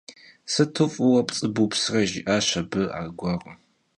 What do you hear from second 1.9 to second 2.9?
jji'aş abı